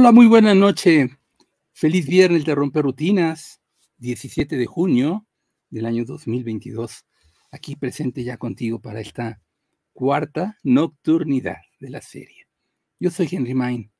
[0.00, 1.18] Hola, muy buena noche.
[1.72, 3.60] Feliz viernes de Romper Rutinas,
[3.96, 5.26] 17 de junio
[5.70, 7.04] del año 2022.
[7.50, 9.42] Aquí presente ya contigo para esta
[9.92, 12.46] cuarta nocturnidad de la serie.
[13.00, 13.90] Yo soy Henry Main.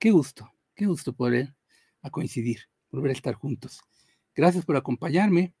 [0.00, 1.54] Qué gusto, qué gusto poder
[2.02, 3.80] a coincidir, volver a estar juntos.
[4.34, 5.54] Gracias por acompañarme.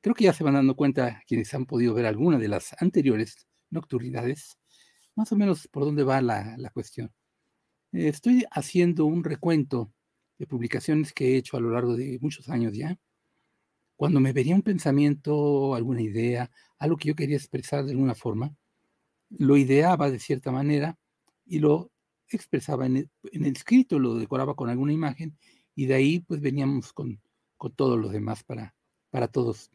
[0.00, 3.46] Creo que ya se van dando cuenta quienes han podido ver alguna de las anteriores
[3.68, 4.56] nocturnidades,
[5.14, 7.12] más o menos por dónde va la, la cuestión.
[7.92, 9.92] Estoy haciendo un recuento
[10.38, 12.96] de publicaciones que he hecho a lo largo de muchos años ya.
[13.96, 18.54] Cuando me venía un pensamiento, alguna idea, algo que yo quería expresar de alguna forma,
[19.30, 20.98] lo ideaba de cierta manera
[21.44, 21.90] y lo
[22.28, 25.36] expresaba en el, en el escrito, lo decoraba con alguna imagen
[25.74, 27.20] y de ahí pues veníamos con,
[27.56, 28.74] con todos los demás para,
[29.10, 29.68] para todos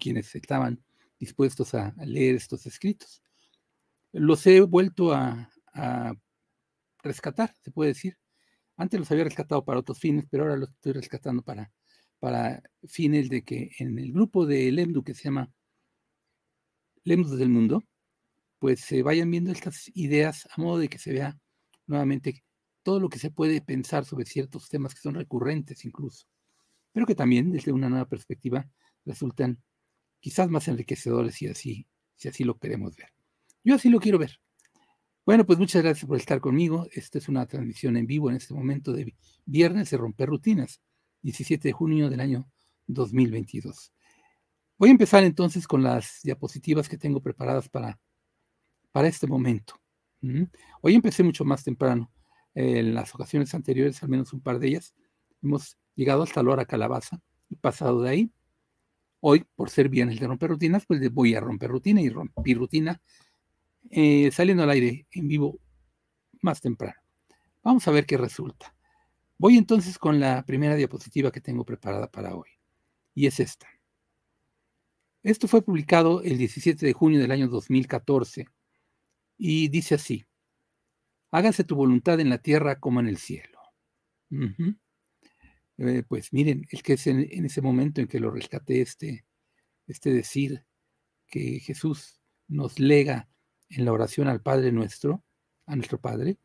[0.00, 0.82] quienes estaban
[1.18, 3.22] dispuestos a, leer estos escritos.
[4.12, 5.50] Los he vuelto a
[7.02, 8.18] rescatar, se puede decir.
[8.76, 11.72] Antes los había rescatado para otros fines, pero ahora los estoy rescatando para,
[12.18, 15.50] para fines de que en el grupo de Lemdu que se llama
[17.04, 17.84] Lemdu del Mundo,
[18.58, 21.38] pues se vayan viendo estas ideas a modo de que se vea
[21.86, 22.44] nuevamente
[22.82, 26.26] todo lo que se puede pensar sobre ciertos temas que son recurrentes incluso,
[26.92, 28.68] pero que también desde una nueva perspectiva
[29.04, 29.62] resultan
[30.20, 33.08] quizás más enriquecedores si así, si así lo queremos ver.
[33.64, 34.40] Yo así lo quiero ver.
[35.30, 36.88] Bueno, pues muchas gracias por estar conmigo.
[36.90, 39.14] Esta es una transmisión en vivo en este momento de
[39.44, 40.82] viernes de Romper Rutinas,
[41.22, 42.50] 17 de junio del año
[42.88, 43.92] 2022.
[44.76, 48.00] Voy a empezar entonces con las diapositivas que tengo preparadas para,
[48.90, 49.80] para este momento.
[50.80, 52.10] Hoy empecé mucho más temprano.
[52.52, 54.96] En las ocasiones anteriores, al menos un par de ellas,
[55.44, 58.32] hemos llegado hasta la hora calabaza y pasado de ahí.
[59.20, 63.00] Hoy, por ser viernes de romper rutinas, pues voy a romper rutina y rompí rutina
[63.88, 65.58] eh, saliendo al aire en vivo
[66.42, 67.00] más temprano.
[67.62, 68.74] Vamos a ver qué resulta.
[69.38, 72.50] Voy entonces con la primera diapositiva que tengo preparada para hoy,
[73.14, 73.66] y es esta.
[75.22, 78.46] Esto fue publicado el 17 de junio del año 2014
[79.36, 80.24] y dice así,
[81.30, 83.58] hágase tu voluntad en la tierra como en el cielo.
[85.78, 89.24] eh, pues miren, es que es en, en, ese momento en que lo rescaté este,
[89.86, 90.64] este decir
[91.26, 93.28] que Jesús nos lega
[93.70, 95.24] en la oración al Padre nuestro,
[95.66, 96.38] a nuestro Padre,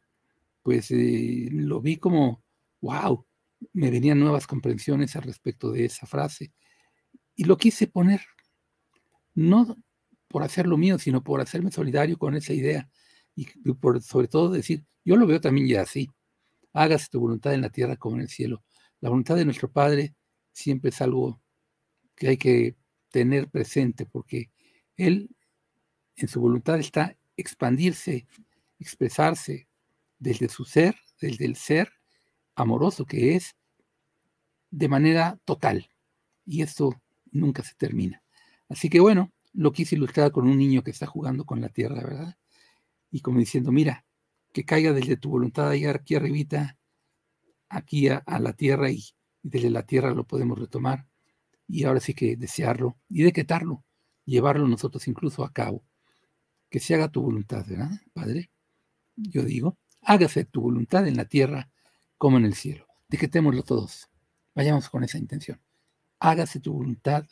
[0.64, 2.44] pues eh, lo vi como,
[2.82, 3.26] wow,
[3.74, 6.54] me venían nuevas comprensiones al respecto de esa frase.
[7.36, 8.22] Y lo quise poner,
[9.34, 9.76] no
[10.28, 12.90] por hacerlo mío, sino por hacerme solidario con esa idea.
[13.36, 16.10] Y por sobre todo decir, yo lo veo también ya así.
[16.74, 18.64] Hágase tu voluntad en la tierra como en el cielo.
[19.02, 20.16] La voluntad de nuestro Padre
[20.52, 21.42] siempre es algo
[22.16, 22.76] que hay que
[23.12, 24.52] tener presente porque
[24.98, 25.35] Él
[26.16, 28.28] en su voluntad está expandirse,
[28.80, 29.68] expresarse
[30.20, 31.92] desde su ser, desde el ser
[32.56, 33.56] amoroso que es,
[34.72, 35.90] de manera total.
[36.46, 38.24] Y esto nunca se termina.
[38.70, 42.02] Así que bueno, lo quise ilustrar con un niño que está jugando con la tierra,
[42.02, 42.38] ¿verdad?
[43.12, 44.06] Y como diciendo, mira,
[44.54, 46.78] que caiga desde tu voluntad allá aquí arribita,
[47.70, 49.04] aquí a, a la tierra y,
[49.44, 51.08] y desde la tierra lo podemos retomar.
[51.68, 53.84] Y ahora sí que desearlo y decretarlo,
[54.26, 55.84] llevarlo nosotros incluso a cabo
[56.70, 58.52] que se haga tu voluntad, ¿verdad, Padre?
[59.16, 61.70] Yo digo, hágase tu voluntad en la tierra
[62.18, 62.88] como en el cielo.
[63.08, 64.10] Decretémoslo todos.
[64.54, 65.60] Vayamos con esa intención.
[66.20, 67.26] Hágase tu voluntad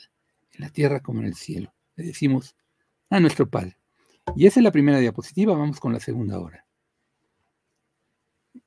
[0.52, 1.74] en la tierra como en el cielo.
[1.96, 2.56] Le decimos
[3.10, 3.78] a nuestro Padre.
[4.36, 5.56] Y esa es la primera diapositiva.
[5.56, 6.66] Vamos con la segunda hora.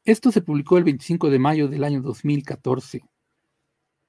[0.04, 3.02] Esto se publicó el 25 de mayo del año 2014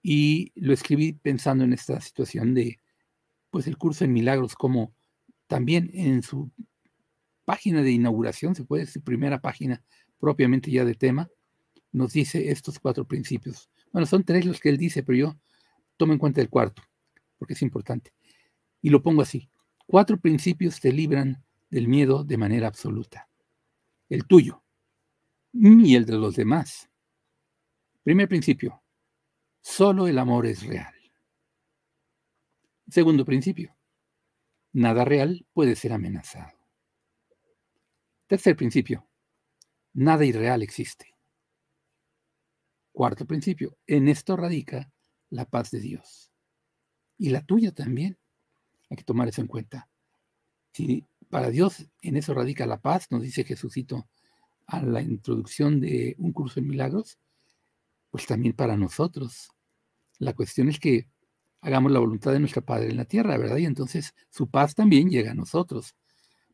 [0.01, 2.79] y lo escribí pensando en esta situación de,
[3.49, 4.93] pues, el curso en milagros, como
[5.47, 6.51] también en su
[7.45, 9.81] página de inauguración, se puede decir primera página
[10.19, 11.29] propiamente ya de tema,
[11.91, 13.69] nos dice estos cuatro principios.
[13.91, 15.39] Bueno, son tres los que él dice, pero yo
[15.95, 16.83] tomo en cuenta el cuarto,
[17.37, 18.13] porque es importante.
[18.81, 19.49] Y lo pongo así.
[19.85, 23.29] Cuatro principios te libran del miedo de manera absoluta.
[24.09, 24.63] El tuyo
[25.53, 26.89] y el de los demás.
[28.03, 28.81] Primer principio.
[29.61, 30.93] Solo el amor es real.
[32.89, 33.76] Segundo principio.
[34.77, 36.55] Nada real puede ser amenazado.
[38.27, 39.09] Tercer principio.
[39.93, 41.15] Nada irreal existe.
[42.91, 43.75] Cuarto principio.
[43.87, 44.93] En esto radica
[45.31, 46.31] la paz de Dios.
[47.17, 48.19] Y la tuya también.
[48.91, 49.89] Hay que tomar eso en cuenta.
[50.73, 54.07] Si para Dios en eso radica la paz, nos dice Jesucito
[54.67, 57.17] a la introducción de un curso de milagros,
[58.11, 59.49] pues también para nosotros.
[60.19, 61.07] La cuestión es que
[61.61, 63.57] hagamos la voluntad de nuestro Padre en la tierra, ¿verdad?
[63.57, 65.95] Y entonces su paz también llega a nosotros,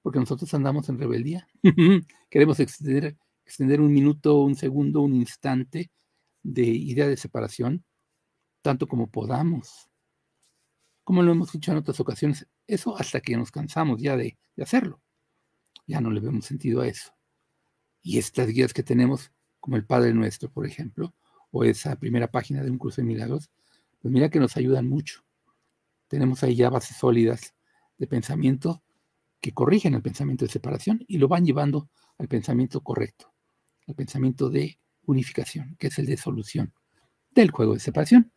[0.01, 1.47] porque nosotros andamos en rebeldía.
[2.29, 3.15] Queremos extender
[3.45, 5.91] extender un minuto, un segundo, un instante
[6.41, 7.83] de idea de separación,
[8.61, 9.89] tanto como podamos.
[11.03, 14.63] Como lo hemos dicho en otras ocasiones, eso hasta que nos cansamos ya de, de
[14.63, 15.01] hacerlo.
[15.85, 17.13] Ya no le vemos sentido a eso.
[18.01, 21.13] Y estas guías que tenemos, como el Padre Nuestro, por ejemplo,
[21.51, 23.51] o esa primera página de un curso de milagros,
[24.03, 25.23] pues mira que nos ayudan mucho.
[26.09, 27.55] Tenemos ahí ya bases sólidas
[27.97, 28.83] de pensamiento
[29.39, 33.33] que corrigen el pensamiento de separación y lo van llevando al pensamiento correcto,
[33.87, 36.73] al pensamiento de unificación, que es el de solución
[37.31, 38.29] del juego de separación.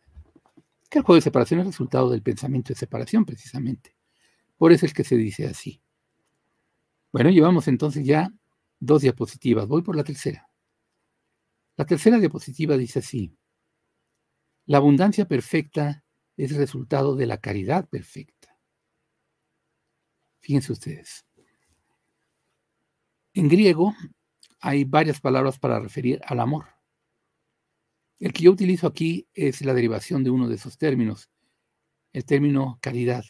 [0.89, 3.93] Que el juego de separación es resultado del pensamiento de separación, precisamente.
[4.55, 5.81] Por eso es que se dice así.
[7.11, 8.31] Bueno, llevamos entonces ya
[8.79, 9.67] dos diapositivas.
[9.67, 10.49] Voy por la tercera.
[11.75, 13.36] La tercera diapositiva dice así.
[14.67, 16.03] La abundancia perfecta
[16.35, 18.59] es resultado de la caridad perfecta.
[20.41, 21.25] Fíjense ustedes.
[23.33, 23.95] En griego
[24.59, 26.65] hay varias palabras para referir al amor.
[28.19, 31.29] El que yo utilizo aquí es la derivación de uno de esos términos,
[32.11, 33.23] el término caridad,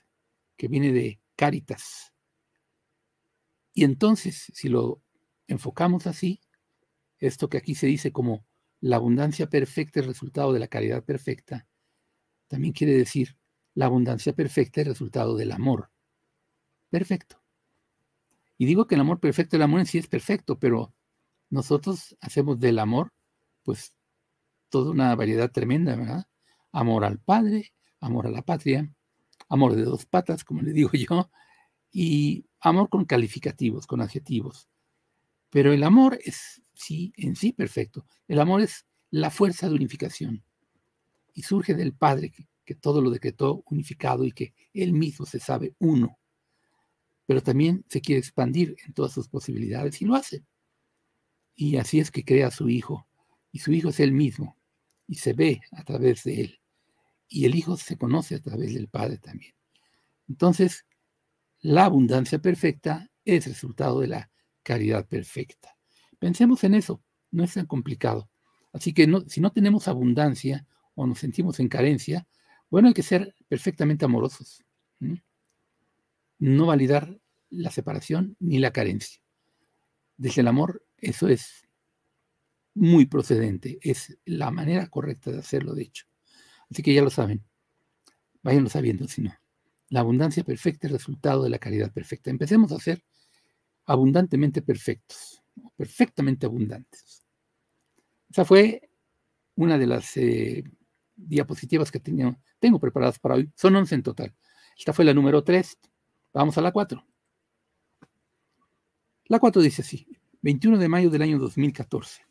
[0.55, 2.13] que viene de caritas.
[3.73, 5.03] Y entonces, si lo
[5.45, 6.41] enfocamos así,
[7.19, 8.43] esto que aquí se dice como
[8.81, 11.67] la abundancia perfecta es resultado de la caridad perfecta,
[12.47, 13.37] también quiere decir
[13.73, 15.89] la abundancia perfecta es resultado del amor
[16.89, 17.41] perfecto.
[18.57, 20.93] Y digo que el amor perfecto, el amor en sí es perfecto, pero
[21.49, 23.13] nosotros hacemos del amor,
[23.63, 23.93] pues,
[24.69, 26.27] toda una variedad tremenda, ¿verdad?
[26.71, 28.91] Amor al Padre, amor a la patria,
[29.49, 31.29] amor de dos patas, como le digo yo,
[31.91, 34.67] y amor con calificativos, con adjetivos.
[35.49, 38.05] Pero el amor es, sí, en sí perfecto.
[38.27, 40.43] El amor es la fuerza de unificación
[41.33, 45.73] y surge del Padre que, todo lo decretó unificado y que él mismo se sabe
[45.79, 46.17] uno
[47.27, 50.43] pero también se quiere expandir en todas sus posibilidades y lo hace.
[51.55, 53.07] Y así es que crea a su hijo,
[53.51, 54.57] y su hijo es él mismo,
[55.07, 56.61] y se ve a través de él,
[57.27, 59.53] y el hijo se conoce a través del padre también.
[60.29, 60.85] Entonces,
[61.59, 64.31] la abundancia perfecta es resultado de la
[64.63, 65.76] caridad perfecta.
[66.19, 68.29] Pensemos en eso, no es tan complicado.
[68.73, 70.65] Así que si no tenemos abundancia
[70.95, 72.27] o nos sentimos en carencia,
[72.69, 74.63] bueno, hay que ser perfectamente amorosos
[76.39, 77.19] no validar
[77.49, 79.21] la separación ni la carencia.
[80.17, 81.67] Desde el amor, eso es
[82.73, 86.05] muy procedente, es la manera correcta de hacerlo, de hecho.
[86.69, 87.43] Así que ya lo saben,
[88.43, 89.33] váyanlo sabiendo, si no.
[89.89, 92.29] La abundancia perfecta es resultado de la caridad perfecta.
[92.29, 93.03] Empecemos a ser
[93.85, 95.41] abundantemente perfectos,
[95.75, 97.25] perfectamente abundantes.
[98.29, 98.89] Esa fue
[99.55, 100.63] una de las eh,
[101.15, 103.51] diapositivas que tengo preparadas para hoy.
[103.55, 104.35] Son 11 en total.
[104.77, 105.77] Esta fue la número 3.
[106.33, 107.05] Vamos a la 4.
[109.25, 110.07] La 4 dice así,
[110.41, 112.25] 21 de mayo del año 2014.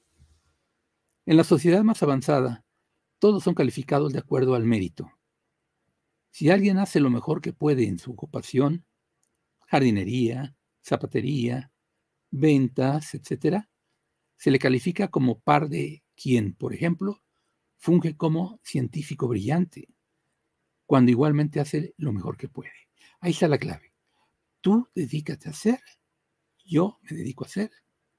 [1.26, 2.64] En la sociedad más avanzada,
[3.18, 5.10] todos son calificados de acuerdo al mérito.
[6.30, 8.84] Si alguien hace lo mejor que puede en su ocupación,
[9.66, 11.72] jardinería, zapatería,
[12.36, 13.64] ventas, etc.,
[14.36, 17.22] se le califica como par de quien, por ejemplo,
[17.78, 19.88] funge como científico brillante,
[20.84, 22.72] cuando igualmente hace lo mejor que puede.
[23.20, 23.94] Ahí está la clave.
[24.60, 25.80] Tú dedícate a hacer,
[26.64, 27.70] yo me dedico a hacer,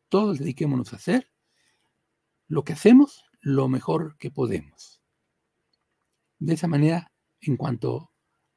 [0.09, 1.31] todos dediquémonos a hacer
[2.47, 5.01] lo que hacemos lo mejor que podemos.
[6.39, 8.11] De esa manera, en cuanto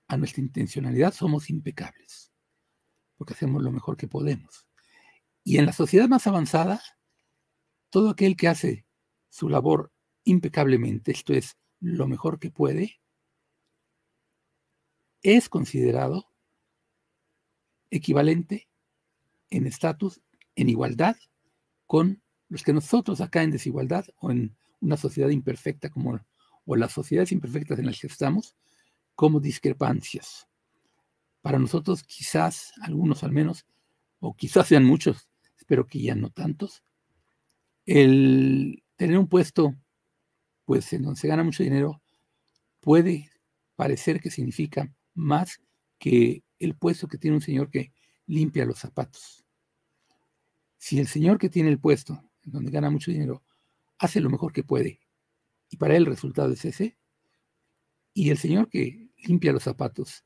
[0.06, 2.32] a nuestra intencionalidad, somos impecables,
[3.16, 4.69] porque hacemos lo mejor que podemos.
[5.44, 6.82] Y en la sociedad más avanzada,
[7.90, 8.86] todo aquel que hace
[9.28, 9.92] su labor
[10.24, 13.00] impecablemente, esto es, lo mejor que puede,
[15.22, 16.30] es considerado
[17.90, 18.68] equivalente
[19.50, 20.20] en estatus,
[20.54, 21.16] en igualdad
[21.86, 26.20] con los que nosotros acá en desigualdad o en una sociedad imperfecta como
[26.66, 28.54] o las sociedades imperfectas en las que estamos
[29.14, 30.46] como discrepancias.
[31.42, 33.66] Para nosotros quizás algunos al menos
[34.20, 35.29] o quizás sean muchos,
[35.70, 36.82] espero que ya no tantos,
[37.86, 39.76] el tener un puesto
[40.64, 42.02] pues en donde se gana mucho dinero
[42.80, 43.30] puede
[43.76, 45.60] parecer que significa más
[46.00, 47.92] que el puesto que tiene un señor que
[48.26, 49.44] limpia los zapatos.
[50.76, 53.44] Si el señor que tiene el puesto, en donde gana mucho dinero,
[53.96, 54.98] hace lo mejor que puede,
[55.68, 56.98] y para él el resultado es ese,
[58.12, 60.24] y el señor que limpia los zapatos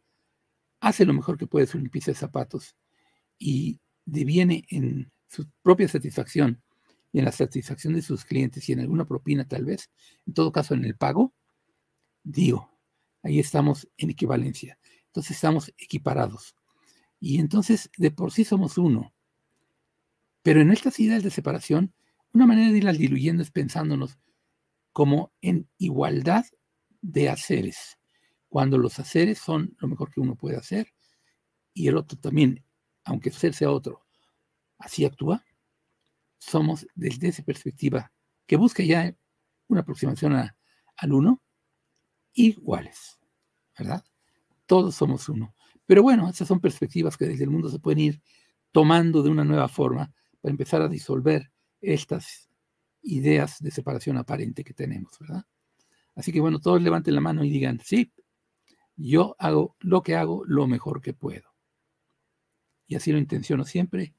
[0.81, 2.77] hace lo mejor que puede su limpieza de zapatos
[3.39, 6.63] y deviene en su propia satisfacción
[7.13, 9.91] y en la satisfacción de sus clientes y en alguna propina tal vez,
[10.27, 11.35] en todo caso en el pago,
[12.23, 12.71] digo,
[13.23, 14.79] ahí estamos en equivalencia.
[15.07, 16.57] Entonces estamos equiparados.
[17.21, 19.15] Y entonces de por sí somos uno.
[20.43, 21.95] Pero en estas ideas de separación,
[22.33, 24.19] una manera de irlas diluyendo es pensándonos
[24.93, 26.45] como en igualdad
[27.01, 27.99] de haceres,
[28.49, 30.93] cuando los haceres son lo mejor que uno puede hacer
[31.75, 32.65] y el otro también,
[33.05, 34.04] aunque ser sea otro,
[34.79, 35.45] así actúa,
[36.39, 38.13] somos desde esa perspectiva
[38.47, 39.15] que busca ya
[39.69, 41.43] una aproximación al uno,
[42.35, 43.19] iguales,
[43.79, 44.05] ¿verdad?
[44.67, 45.55] Todos somos uno.
[45.87, 48.23] Pero bueno, esas son perspectivas que desde el mundo se pueden ir
[48.73, 51.51] tomando de una nueva forma para empezar a disolver
[51.81, 52.51] estas
[53.03, 55.45] ideas de separación aparente que tenemos, ¿verdad?
[56.15, 58.13] Así que bueno, todos levanten la mano y digan, sí,
[58.97, 61.55] yo hago lo que hago lo mejor que puedo.
[62.87, 64.15] Y así lo intenciono siempre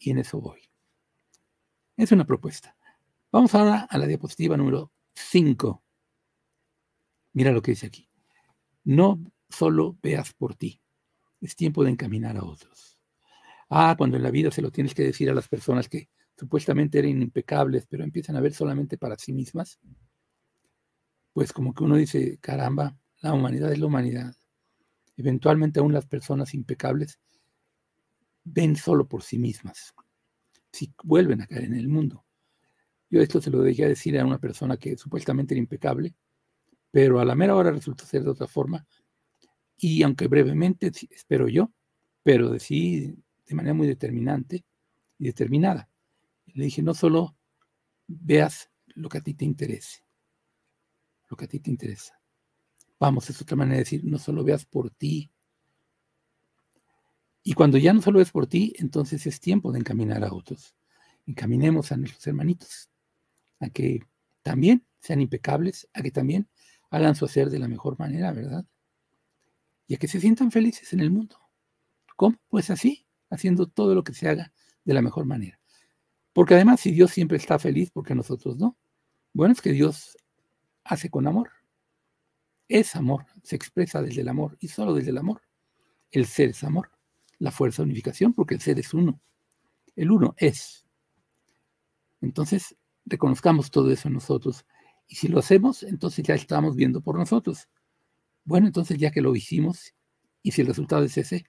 [0.00, 0.60] y en eso voy.
[1.96, 2.76] Es una propuesta.
[3.32, 5.82] Vamos ahora a la diapositiva número 5.
[7.32, 8.08] Mira lo que dice aquí.
[8.84, 10.80] No solo veas por ti.
[11.40, 12.98] Es tiempo de encaminar a otros.
[13.70, 16.98] Ah, cuando en la vida se lo tienes que decir a las personas que supuestamente
[16.98, 19.78] eran impecables, pero empiezan a ver solamente para sí mismas,
[21.32, 24.34] pues como que uno dice, caramba, la humanidad es la humanidad.
[25.16, 27.18] Eventualmente aún las personas impecables
[28.44, 29.94] ven solo por sí mismas,
[30.72, 32.24] si vuelven a caer en el mundo.
[33.10, 36.14] Yo esto se lo dejé decir a una persona que supuestamente era impecable,
[36.90, 38.86] pero a la mera hora resultó ser de otra forma.
[39.76, 41.72] Y aunque brevemente, espero yo,
[42.22, 43.16] pero de sí
[43.46, 44.64] de manera muy determinante
[45.18, 45.88] y determinada.
[46.46, 47.36] Le dije, no solo
[48.06, 50.04] veas lo que a ti te interese,
[51.28, 52.20] lo que a ti te interesa.
[52.98, 55.30] Vamos, es otra manera de decir, no solo veas por ti.
[57.48, 60.76] Y cuando ya no solo ves por ti, entonces es tiempo de encaminar a otros.
[61.26, 62.90] Encaminemos a nuestros hermanitos
[63.58, 64.00] a que
[64.42, 66.46] también sean impecables, a que también
[66.90, 68.66] hagan su hacer de la mejor manera, ¿verdad?
[69.86, 71.38] Y a que se sientan felices en el mundo.
[72.16, 72.36] ¿Cómo?
[72.48, 74.52] Pues así, haciendo todo lo que se haga
[74.84, 75.58] de la mejor manera.
[76.34, 78.76] Porque además, si Dios siempre está feliz, porque nosotros no?
[79.32, 80.18] Bueno, es que Dios
[80.84, 81.48] hace con amor.
[82.68, 85.40] Es amor, se expresa desde el amor y solo desde el amor.
[86.10, 86.90] El ser es amor,
[87.38, 89.20] la fuerza de unificación, porque el ser es uno.
[89.96, 90.86] El uno es.
[92.20, 94.64] Entonces, reconozcamos todo eso en nosotros.
[95.06, 97.68] Y si lo hacemos, entonces ya estamos viendo por nosotros.
[98.44, 99.94] Bueno, entonces ya que lo hicimos,
[100.42, 101.46] y si el resultado es ese,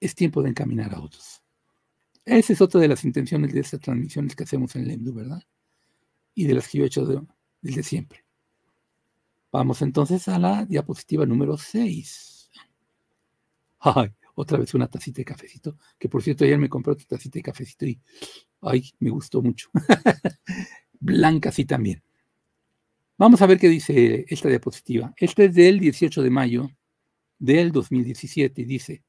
[0.00, 1.42] es tiempo de encaminar a otros.
[2.24, 5.42] Esa es otra de las intenciones de estas transmisiones que hacemos en Lemdu, ¿verdad?
[6.34, 7.06] Y de las que yo he hecho
[7.62, 8.24] desde siempre.
[9.52, 12.50] Vamos entonces a la diapositiva número 6.
[13.78, 17.38] Ay, otra vez una tacita de cafecito, que por cierto ayer me compré otra tacita
[17.38, 18.00] de cafecito y,
[18.60, 19.70] ay, me gustó mucho.
[21.00, 22.02] Blanca sí también.
[23.16, 25.14] Vamos a ver qué dice esta diapositiva.
[25.16, 26.70] Esta es del 18 de mayo
[27.38, 29.02] del 2017 y dice,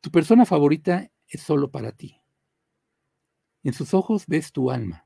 [0.00, 2.20] tu persona favorita es solo para ti.
[3.64, 5.04] En sus ojos ves tu alma.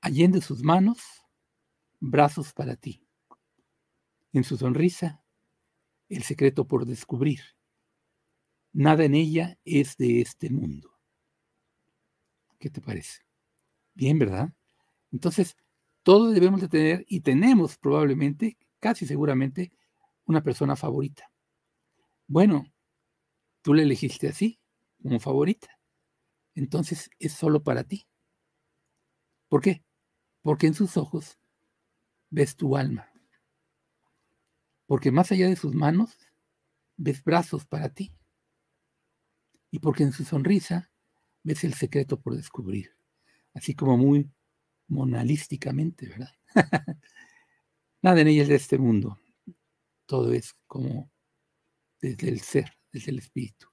[0.00, 1.00] Allende sus manos,
[1.98, 3.04] brazos para ti.
[4.32, 5.19] En su sonrisa
[6.10, 7.40] el secreto por descubrir.
[8.72, 10.90] Nada en ella es de este mundo.
[12.58, 13.22] ¿Qué te parece?
[13.94, 14.52] Bien, ¿verdad?
[15.12, 15.56] Entonces,
[16.02, 19.72] todos debemos de tener y tenemos probablemente, casi seguramente,
[20.24, 21.30] una persona favorita.
[22.26, 22.66] Bueno,
[23.62, 24.60] tú le elegiste así,
[25.02, 25.68] como favorita.
[26.54, 28.06] Entonces es solo para ti.
[29.48, 29.82] ¿Por qué?
[30.42, 31.38] Porque en sus ojos
[32.30, 33.09] ves tu alma
[34.90, 36.18] porque más allá de sus manos
[36.96, 38.12] ves brazos para ti.
[39.70, 40.90] Y porque en su sonrisa
[41.44, 42.90] ves el secreto por descubrir,
[43.54, 44.32] así como muy
[44.88, 46.32] monalísticamente, ¿verdad?
[48.02, 49.20] Nada en ella es de este mundo,
[50.06, 51.12] todo es como
[52.00, 53.68] desde el ser, desde el espíritu.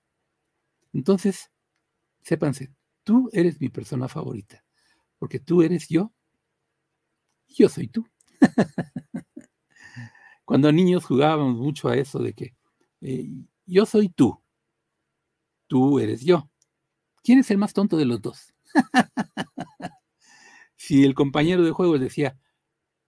[0.94, 1.50] Entonces,
[2.22, 4.64] sépanse, tú eres mi persona favorita,
[5.18, 6.14] porque tú eres yo
[7.48, 8.06] y yo soy tú.
[10.48, 12.56] Cuando niños jugábamos mucho a eso de que
[13.02, 13.28] eh,
[13.66, 14.42] yo soy tú,
[15.68, 16.50] tú eres yo.
[17.22, 18.54] ¿Quién es el más tonto de los dos?
[20.78, 22.40] si el compañero de juego decía,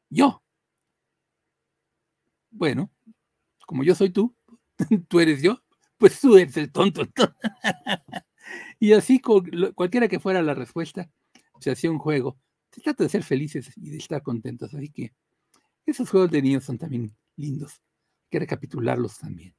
[0.09, 0.43] yo.
[2.51, 2.91] Bueno,
[3.65, 4.35] como yo soy tú,
[5.07, 5.63] tú eres yo,
[5.97, 7.07] pues tú eres el tonto.
[8.81, 11.09] y así, cualquiera que fuera la respuesta,
[11.61, 12.37] se hacía un juego.
[12.69, 14.73] Se trata de ser felices y de estar contentos.
[14.73, 15.13] Así que
[15.85, 17.81] esos juegos de niños son también lindos.
[18.23, 19.55] Hay que recapitularlos también.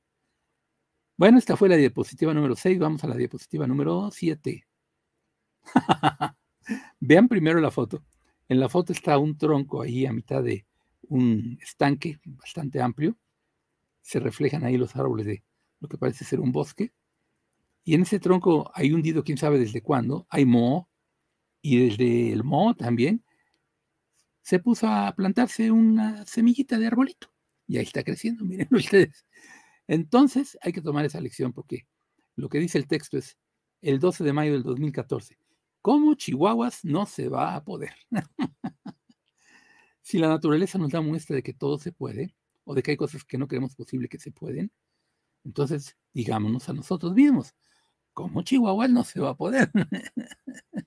[1.17, 2.79] Bueno, esta fue la diapositiva número 6.
[2.79, 4.67] Vamos a la diapositiva número 7.
[7.01, 8.03] Vean primero la foto.
[8.49, 10.67] En la foto está un tronco ahí a mitad de
[11.03, 13.17] un estanque bastante amplio.
[14.03, 15.45] Se reflejan ahí los árboles de
[15.81, 16.93] lo que parece ser un bosque.
[17.85, 20.89] Y en ese tronco hay hundido, quién sabe desde cuándo, hay moho,
[21.63, 23.25] Y desde el Mo también
[24.43, 27.31] se puso a plantarse una semillita de arbolito.
[27.71, 29.25] Y ahí está creciendo, miren ustedes.
[29.87, 31.87] Entonces hay que tomar esa lección porque
[32.35, 33.39] lo que dice el texto es
[33.81, 35.39] el 12 de mayo del 2014.
[35.81, 37.95] ¿Cómo Chihuahuas no se va a poder?
[40.03, 42.35] si la naturaleza nos da muestra de que todo se puede,
[42.65, 44.73] o de que hay cosas que no creemos posible que se pueden,
[45.45, 47.55] entonces digámonos a nosotros mismos,
[48.15, 49.71] ¿cómo Chihuahuas no se va a poder?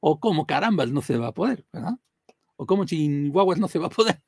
[0.00, 1.98] o como carambas no se va a poder, ¿verdad?
[2.56, 4.22] O como Chihuahuas no se va a poder.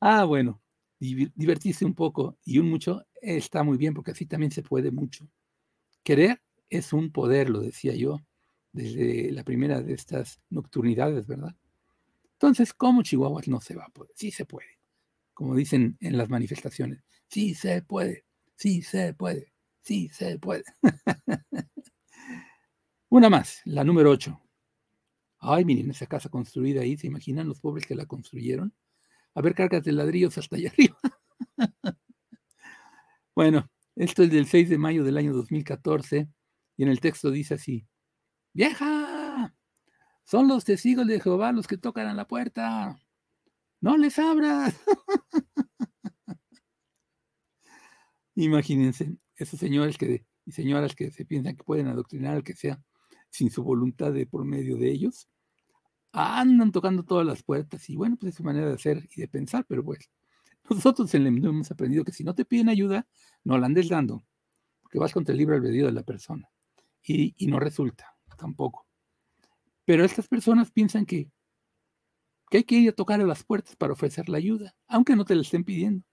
[0.00, 0.62] Ah, bueno,
[0.98, 5.28] divertirse un poco y un mucho está muy bien porque así también se puede mucho.
[6.02, 8.20] Querer es un poder, lo decía yo
[8.72, 11.56] desde la primera de estas nocturnidades, ¿verdad?
[12.32, 14.12] Entonces, ¿cómo Chihuahuas no se va a poder?
[14.14, 14.78] Sí se puede,
[15.32, 17.02] como dicen en las manifestaciones.
[17.28, 18.26] Sí se puede,
[18.56, 20.64] sí se puede, sí se puede.
[23.08, 24.38] Una más, la número 8.
[25.38, 28.74] Ay, miren esa casa construida ahí, ¿se imaginan los pobres que la construyeron?
[29.36, 30.96] A ver, cargas de ladrillos hasta allá arriba.
[33.36, 36.26] bueno, esto es del 6 de mayo del año 2014
[36.78, 37.86] y en el texto dice así,
[38.54, 39.54] vieja,
[40.24, 42.98] son los testigos de Jehová los que tocan a la puerta,
[43.82, 44.74] no les abras.
[48.36, 52.82] Imagínense, esos señores que, y señoras que se piensan que pueden adoctrinar al que sea
[53.28, 55.28] sin su voluntad de por medio de ellos,
[56.16, 59.28] andan tocando todas las puertas y bueno, pues es su manera de hacer y de
[59.28, 60.10] pensar, pero pues
[60.70, 63.06] nosotros en el hemos aprendido que si no te piden ayuda,
[63.44, 64.24] no la andes dando,
[64.82, 66.50] porque vas contra el libre albedrío de la persona
[67.02, 68.86] y, no resulta tampoco.
[69.84, 71.30] Pero estas personas piensan que,
[72.50, 75.24] que hay que ir a tocar a las puertas para ofrecer la ayuda, aunque no
[75.24, 76.04] te la estén pidiendo.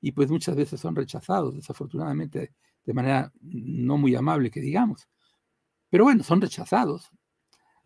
[0.00, 2.52] Y pues muchas veces son rechazados, desafortunadamente,
[2.84, 5.08] de manera no muy amable, que digamos.
[5.88, 7.10] Pero bueno, son rechazados.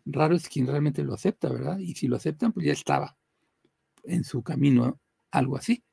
[0.05, 1.79] Raro es quien realmente lo acepta, ¿verdad?
[1.79, 3.17] Y si lo aceptan, pues ya estaba
[4.03, 4.99] en su camino
[5.31, 5.83] algo así.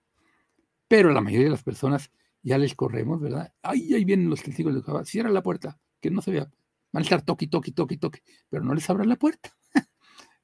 [0.88, 2.10] Pero la mayoría de las personas
[2.42, 3.52] ya les corremos, ¿verdad?
[3.62, 5.04] Ay, ahí vienen los testigos de Jehová.
[5.04, 6.50] Cierra la puerta, que no se vea.
[6.92, 9.56] Van a estar toque, toque, toque, toque, pero no les abra la puerta.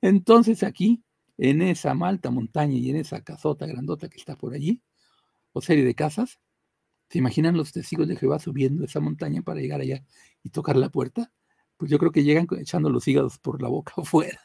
[0.01, 1.05] Entonces aquí,
[1.39, 4.83] en esa malta montaña y en esa casota grandota que está por allí,
[5.53, 6.41] o serie de casas,
[7.11, 10.05] ¿se imaginan los testigos de Jehová subiendo esa montaña para llegar allá
[10.43, 11.33] y tocar la puerta?
[11.79, 14.39] Pues yo creo que llegan echando los hígados por la boca afuera.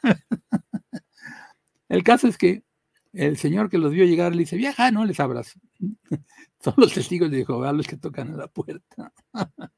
[1.88, 2.64] el caso es que
[3.12, 5.58] el señor que los vio llegar le dice, vieja, no les abras.
[6.60, 9.12] Son los testigos de Jehová los que tocan a la puerta.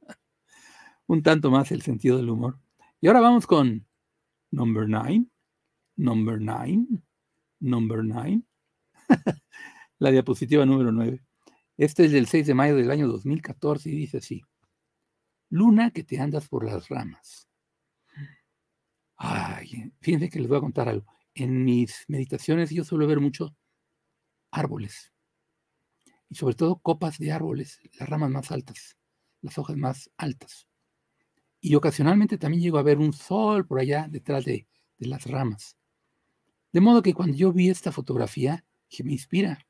[1.06, 2.58] Un tanto más el sentido del humor.
[3.00, 3.86] Y ahora vamos con
[4.50, 5.26] number nine,
[5.96, 6.86] number nine,
[7.60, 8.42] number nine.
[9.98, 11.22] la diapositiva número nueve.
[11.76, 14.42] Este es del 6 de mayo del año 2014 y dice así.
[15.50, 17.48] Luna que te andas por las ramas.
[19.16, 21.06] Ay, fíjense que les voy a contar algo.
[21.34, 23.54] En mis meditaciones yo suelo ver mucho
[24.50, 25.12] árboles
[26.28, 28.96] y sobre todo copas de árboles, las ramas más altas,
[29.42, 30.66] las hojas más altas.
[31.60, 34.66] Y ocasionalmente también llego a ver un sol por allá detrás de,
[34.98, 35.76] de las ramas.
[36.72, 39.66] De modo que cuando yo vi esta fotografía, que me inspira.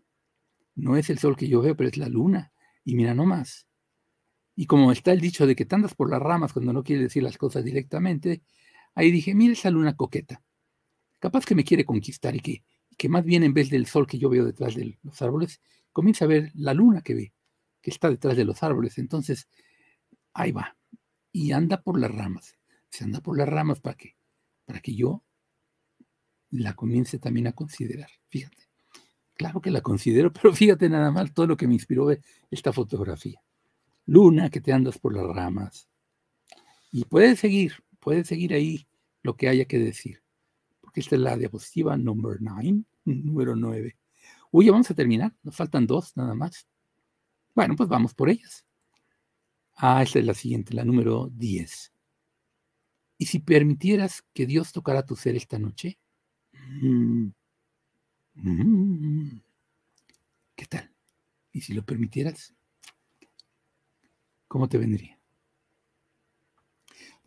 [0.74, 2.52] No es el sol que yo veo, pero es la luna.
[2.84, 3.65] Y mira nomás.
[4.56, 7.04] Y como está el dicho de que te andas por las ramas cuando no quieres
[7.04, 8.42] decir las cosas directamente,
[8.96, 10.42] Ahí dije, mira esa luna coqueta.
[11.20, 12.64] Capaz que me quiere conquistar y que,
[12.96, 15.60] que más bien en vez del sol que yo veo detrás de los árboles,
[15.92, 17.34] comienza a ver la luna que ve,
[17.82, 18.96] que está detrás de los árboles.
[18.96, 19.48] Entonces,
[20.32, 20.78] ahí va.
[21.30, 22.56] Y anda por las ramas.
[22.88, 24.16] Se anda por las ramas para que,
[24.64, 25.22] para que yo
[26.48, 28.08] la comience también a considerar.
[28.28, 28.70] Fíjate.
[29.34, 32.08] Claro que la considero, pero fíjate nada más todo lo que me inspiró
[32.50, 33.42] esta fotografía.
[34.06, 35.88] Luna, que te andas por las ramas.
[36.92, 38.86] Y puedes seguir, puedes seguir ahí
[39.22, 40.22] lo que haya que decir.
[40.80, 43.96] Porque esta es la diapositiva number 9, número 9.
[44.52, 45.34] Uy, ya vamos a terminar.
[45.42, 46.66] Nos faltan dos nada más.
[47.54, 48.64] Bueno, pues vamos por ellas.
[49.74, 51.92] Ah, esta es la siguiente, la número 10.
[53.18, 55.98] ¿Y si permitieras que Dios tocara tu ser esta noche?
[56.52, 57.28] Mm,
[58.34, 59.40] mm,
[60.54, 60.90] ¿Qué tal?
[61.52, 62.54] ¿Y si lo permitieras?
[64.48, 65.18] ¿Cómo te vendría?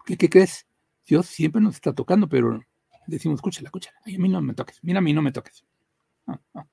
[0.06, 0.66] ¿Qué, crees?
[1.06, 2.62] Dios siempre nos está tocando, pero
[3.08, 3.98] decimos, escúchala, escúchala.
[4.06, 4.80] a mí no me toques.
[4.82, 5.64] Mira, a mí no me toques.
[6.26, 6.68] Ah, ah.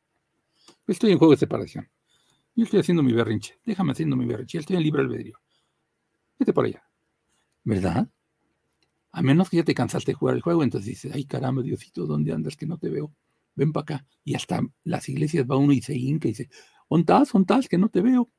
[0.86, 1.88] Estoy en juego de separación.
[2.54, 3.58] Yo estoy haciendo mi berrinche.
[3.64, 4.58] Déjame haciendo mi berrinche.
[4.58, 5.38] Estoy en libre albedrío.
[6.38, 6.82] Vete por allá.
[7.64, 8.08] ¿Verdad?
[9.12, 12.06] A menos que ya te cansaste de jugar el juego, entonces dices, ay caramba, Diosito,
[12.06, 13.12] ¿dónde andas que no te veo?
[13.54, 14.06] Ven para acá.
[14.24, 16.50] Y hasta las iglesias va uno y se hinca y dice,
[16.88, 18.30] ¿ontás, ontás, que no te veo?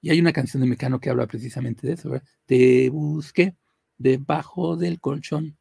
[0.00, 2.26] Y hay una canción de Mecano que habla precisamente de eso, ¿verdad?
[2.46, 3.56] Te busqué
[3.98, 5.58] debajo del colchón,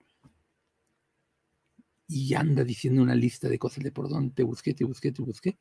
[2.09, 5.21] y anda diciendo una lista de cosas de por dónde te busqué, te busqué, te
[5.21, 5.59] busqué.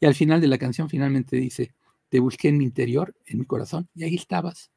[0.00, 1.74] Y al final de la canción finalmente dice,
[2.08, 4.72] te busqué en mi interior, en mi corazón, y ahí estabas.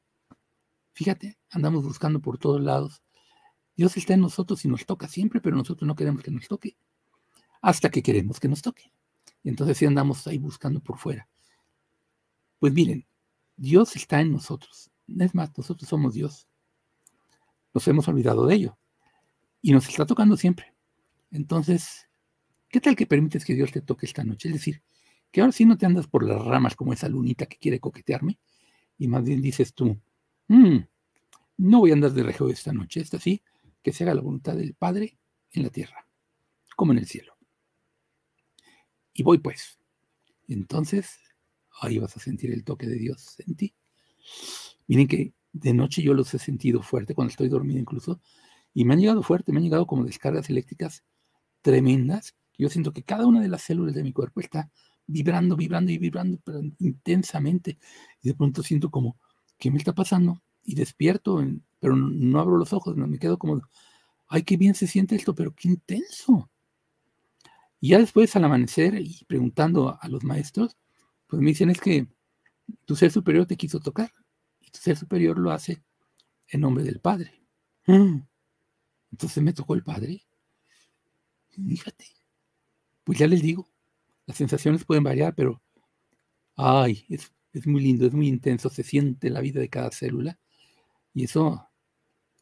[0.91, 3.01] Fíjate, andamos buscando por todos lados.
[3.77, 6.75] Dios está en nosotros y nos toca siempre, pero nosotros no queremos que nos toque
[7.61, 8.91] hasta que queremos que nos toque.
[9.43, 11.29] Y entonces sí andamos ahí buscando por fuera.
[12.59, 13.05] Pues miren,
[13.55, 14.91] Dios está en nosotros.
[15.19, 16.47] Es más, nosotros somos Dios.
[17.73, 18.77] Nos hemos olvidado de ello.
[19.61, 20.73] Y nos está tocando siempre.
[21.31, 22.07] Entonces,
[22.69, 24.49] ¿qué tal que permites que Dios te toque esta noche?
[24.49, 24.83] Es decir,
[25.31, 28.39] que ahora sí no te andas por las ramas como esa lunita que quiere coquetearme,
[28.99, 29.99] y más bien dices tú,
[30.47, 30.77] mm,
[31.57, 33.41] no voy a andar de rejo esta noche, esta sí,
[33.81, 35.17] que se haga la voluntad del Padre
[35.51, 36.07] en la tierra,
[36.75, 37.35] como en el cielo.
[39.11, 39.79] Y voy pues.
[40.47, 41.19] Entonces,
[41.81, 43.73] ahí vas a sentir el toque de Dios en ti.
[44.87, 48.19] Miren que de noche yo los he sentido fuerte cuando estoy dormido incluso,
[48.73, 51.03] y me han llegado fuerte, me han llegado como descargas eléctricas
[51.61, 52.35] tremendas.
[52.57, 54.71] Yo siento que cada una de las células de mi cuerpo está
[55.05, 56.39] vibrando, vibrando y vibrando
[56.79, 57.77] intensamente.
[58.21, 59.17] Y de pronto siento como,
[59.59, 60.41] ¿qué me está pasando?
[60.63, 61.45] Y despierto,
[61.79, 63.61] pero no abro los ojos, me quedo como,
[64.27, 66.49] ay, qué bien se siente esto, pero qué intenso.
[67.79, 70.77] Y ya después, al amanecer y preguntando a los maestros,
[71.33, 72.05] pues me dicen es que
[72.85, 74.13] tu ser superior te quiso tocar
[74.61, 75.83] y tu ser superior lo hace
[76.47, 77.43] en nombre del Padre.
[77.87, 78.19] Mm.
[79.11, 80.21] Entonces me tocó el Padre.
[81.49, 82.05] Fíjate.
[83.03, 83.67] Pues ya les digo,
[84.27, 85.59] las sensaciones pueden variar, pero
[86.55, 90.37] ay, es, es muy lindo, es muy intenso, se siente la vida de cada célula
[91.15, 91.67] y eso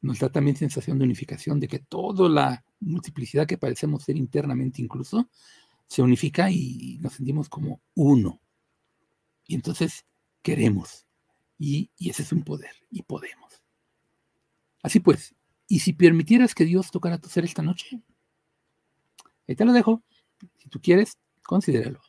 [0.02, 4.82] nos da también sensación de unificación, de que toda la multiplicidad que parecemos ser internamente
[4.82, 5.30] incluso,
[5.88, 8.42] se unifica y nos sentimos como uno.
[9.52, 10.06] Y entonces
[10.42, 11.06] queremos.
[11.60, 12.72] Y, ese es un poder.
[12.90, 13.62] Y podemos.
[14.82, 15.36] Así pues,
[15.68, 18.02] ¿y si permitieras que Dios tocara tu ser esta noche?
[19.46, 20.02] Ahí te lo dejo.
[20.58, 22.00] Si tú quieres, considéralo.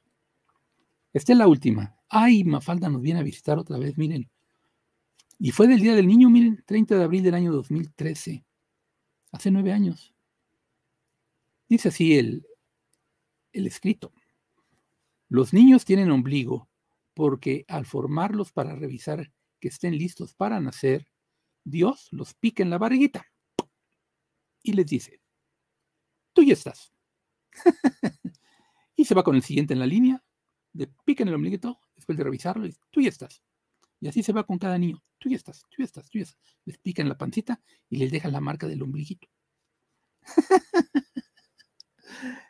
[1.13, 1.97] Esta es la última.
[2.09, 4.31] Ay, Mafalda nos viene a visitar otra vez, miren.
[5.41, 8.45] Y fue del Día del Niño, miren, 30 de abril del año 2013.
[9.33, 10.15] Hace nueve años.
[11.69, 12.47] Dice así el,
[13.53, 14.13] el escrito.
[15.29, 16.69] Los niños tienen ombligo
[17.15, 21.07] porque al formarlos para revisar que estén listos para nacer,
[21.65, 23.27] Dios los pica en la barriguita
[24.63, 25.21] y les dice,
[26.33, 26.93] tú ya estás.
[28.97, 30.23] y se va con el siguiente en la línea,
[30.75, 33.43] le pica en el ombliguito, después de revisarlo, y tú ya estás.
[34.01, 36.25] Y así se va con cada niño, tú ya estás, tú ya estás, tú ya
[36.25, 36.39] estás.
[36.65, 39.29] Les pica en la pancita y les deja la marca del ombliguito.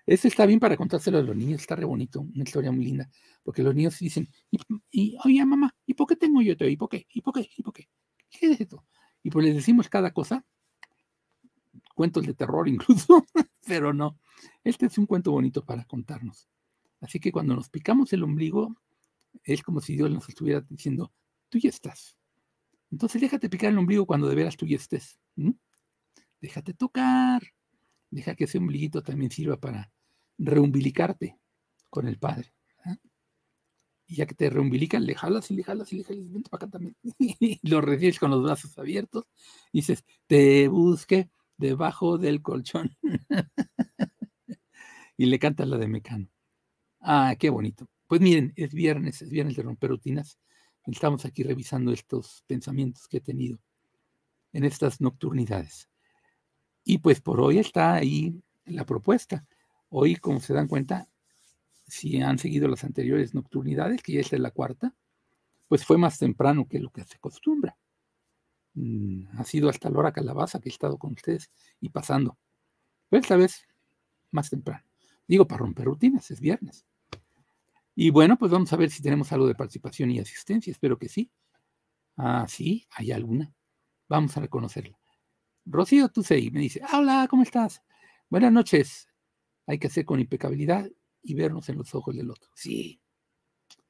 [0.04, 3.08] Este está bien para contárselo a los niños, está re bonito, una historia muy linda,
[3.42, 4.28] porque los niños dicen,
[4.90, 6.66] y, oye mamá, ¿y por qué tengo yo esto?
[6.66, 7.06] ¿Y por qué?
[7.12, 7.48] ¿Y por qué?
[7.56, 7.88] ¿Y por qué?
[8.28, 8.84] ¿Qué es esto?
[9.22, 10.44] Y pues les decimos cada cosa,
[11.94, 13.24] cuentos de terror incluso,
[13.66, 14.18] pero no,
[14.64, 16.48] este es un cuento bonito para contarnos.
[17.00, 18.74] Así que cuando nos picamos el ombligo,
[19.44, 21.12] es como si Dios nos estuviera diciendo,
[21.48, 22.16] tú ya estás.
[22.90, 25.18] Entonces déjate picar el ombligo cuando de veras tú ya estés.
[26.40, 27.42] Déjate tocar.
[28.12, 29.90] Deja que ese ombliguito también sirva para
[30.36, 31.38] reumbilicarte
[31.88, 32.52] con el Padre.
[34.06, 36.66] Y ya que te reumbilican, le jalas y le jalas y le jalas, vente para
[36.66, 36.94] acá también.
[37.62, 39.24] lo recibes con los brazos abiertos.
[39.72, 42.94] Y dices, te busque debajo del colchón.
[45.16, 46.28] y le cantas la de Mecano.
[47.00, 47.88] Ah, qué bonito.
[48.06, 50.38] Pues miren, es viernes, es viernes de romper rutinas.
[50.84, 53.58] Estamos aquí revisando estos pensamientos que he tenido
[54.52, 55.88] en estas nocturnidades.
[56.84, 59.46] Y pues por hoy está ahí la propuesta.
[59.88, 61.08] Hoy, como se dan cuenta,
[61.86, 64.94] si han seguido las anteriores nocturnidades, que ya es la cuarta,
[65.68, 67.76] pues fue más temprano que lo que se acostumbra.
[68.74, 72.38] Mm, ha sido hasta la hora calabaza que he estado con ustedes y pasando.
[73.08, 73.66] Pero esta vez
[74.30, 74.84] más temprano.
[75.28, 76.86] Digo, para romper rutinas, es viernes.
[77.94, 80.70] Y bueno, pues vamos a ver si tenemos algo de participación y asistencia.
[80.70, 81.30] Espero que sí.
[82.16, 83.52] Ah, sí, hay alguna.
[84.08, 85.01] Vamos a reconocerla.
[85.64, 87.82] Rocío Tusey me dice, hola, ¿cómo estás?
[88.28, 89.08] Buenas noches.
[89.66, 90.90] Hay que hacer con impecabilidad
[91.22, 92.50] y vernos en los ojos del otro.
[92.54, 93.00] Sí.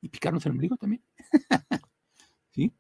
[0.01, 1.03] Y picarnos el ombligo también.
[2.51, 2.73] ¿Sí?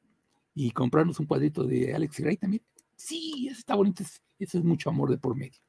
[0.55, 2.62] Y comprarnos un cuadrito de Alex Gray también.
[2.96, 4.05] Sí, eso está bonito.
[4.38, 5.61] Eso es mucho amor de por medio.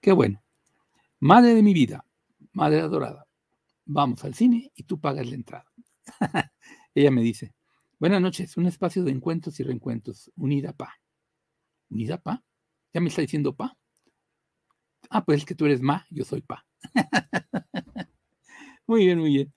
[0.00, 0.42] Qué bueno.
[1.18, 2.06] Madre de mi vida,
[2.52, 3.26] madre adorada,
[3.84, 5.66] vamos al cine y tú pagas la entrada.
[6.94, 7.54] Ella me dice,
[7.98, 10.94] buenas noches, un espacio de encuentros y reencuentros, unida pa.
[11.90, 12.44] ¿Unida pa?
[12.92, 13.76] ¿Ya me está diciendo pa?
[15.10, 16.66] Ah, pues es que tú eres ma, yo soy pa.
[18.86, 19.54] muy bien, muy bien.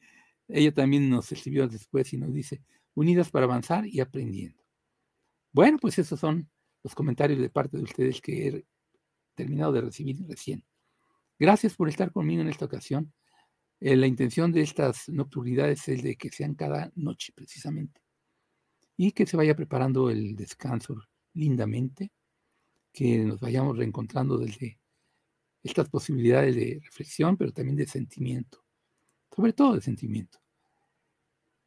[0.48, 2.62] Ella también nos escribió después y nos dice,
[2.94, 4.62] unidas para avanzar y aprendiendo.
[5.52, 6.50] Bueno, pues esos son
[6.84, 8.65] los comentarios de parte de ustedes que he
[9.36, 10.63] terminado de recibir recién.
[11.39, 13.13] Gracias por estar conmigo en esta ocasión.
[13.80, 18.02] Eh, la intención de estas nocturnidades es de que sean cada noche precisamente
[18.96, 20.96] y que se vaya preparando el descanso
[21.34, 22.12] lindamente,
[22.91, 24.80] que nos vayamos reencontrando desde
[25.63, 28.63] estas posibilidades de reflexión, pero también de sentimiento,
[29.34, 30.39] sobre todo de sentimiento.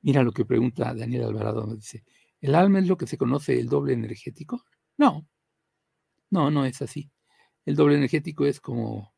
[0.03, 2.05] Mira lo que pregunta Daniel Alvarado, dice,
[2.41, 4.65] ¿el alma es lo que se conoce el doble energético?
[4.99, 5.27] No,
[6.31, 7.11] no, no es así.
[7.65, 9.15] El doble energético es como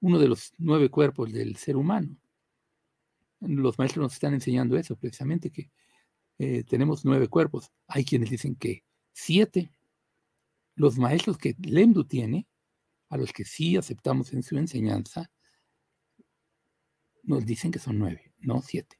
[0.00, 2.16] uno de los nueve cuerpos del ser humano.
[3.40, 5.70] Los maestros nos están enseñando eso, precisamente, que
[6.38, 7.70] eh, tenemos nueve cuerpos.
[7.86, 9.70] Hay quienes dicen que siete.
[10.76, 12.48] Los maestros que Lemdu tiene,
[13.08, 15.30] a los que sí aceptamos en su enseñanza,
[17.22, 18.96] nos dicen que son nueve, no siete.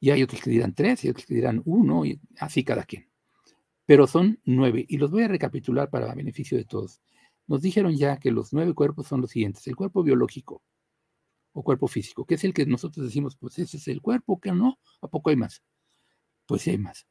[0.00, 3.08] Y hay otros que dirán tres, y otros que dirán uno, y así cada quien.
[3.86, 7.00] Pero son nueve, y los voy a recapitular para beneficio de todos.
[7.46, 9.66] Nos dijeron ya que los nueve cuerpos son los siguientes.
[9.66, 10.62] El cuerpo biológico
[11.52, 14.50] o cuerpo físico, que es el que nosotros decimos, pues ese es el cuerpo, que
[14.50, 15.62] no, ¿a poco hay más?
[16.46, 17.06] Pues sí hay más.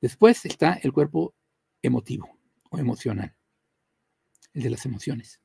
[0.00, 1.34] Después está el cuerpo
[1.82, 2.37] emotivo
[2.70, 3.34] o emocional,
[4.52, 5.40] el de las emociones,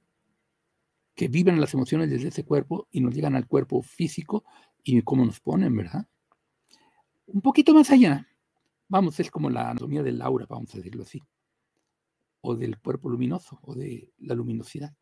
[1.16, 4.44] que viven las emociones desde ese cuerpo y nos llegan al cuerpo físico
[4.84, 6.08] y cómo nos ponen, ¿verdad?
[7.28, 8.28] Un poquito más allá,
[8.88, 11.22] vamos, es como la anatomía del aura, vamos a decirlo así,
[12.42, 14.94] o del cuerpo luminoso o de la luminosidad.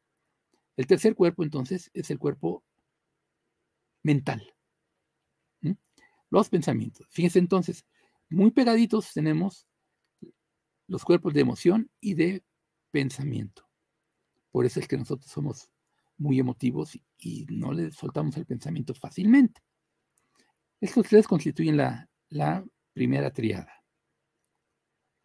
[0.78, 2.64] El tercer cuerpo, entonces, es el cuerpo
[4.04, 4.54] mental.
[6.30, 7.08] Los pensamientos.
[7.10, 7.86] Fíjense entonces,
[8.30, 9.68] muy pegaditos tenemos
[10.92, 12.44] los cuerpos de emoción y de
[12.92, 13.66] pensamiento.
[14.52, 15.72] Por eso es que nosotros somos
[16.18, 19.62] muy emotivos y no le soltamos el pensamiento fácilmente.
[20.82, 22.10] Estos tres constituyen la,
[22.92, 23.72] primera triada.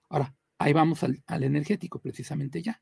[0.08, 2.80] Ahora, ahí vamos al, energético precisamente ya,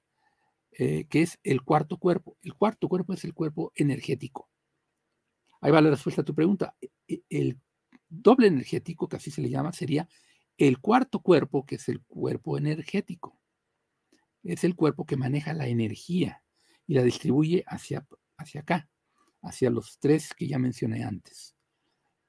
[0.72, 2.36] eh, que es el cuarto cuerpo.
[2.42, 4.50] El cuarto cuerpo es el cuerpo energético.
[5.62, 6.76] Ahí va la respuesta a tu pregunta.
[6.82, 7.58] E, e, el
[8.10, 10.06] doble energético, que así se le llama, sería
[10.58, 13.38] el cuarto cuerpo, que es el cuerpo energético.
[14.42, 16.42] Es el cuerpo que maneja la energía
[16.86, 18.88] y la distribuye hacia, hacia acá,
[19.42, 21.54] hacia los tres que ya mencioné antes,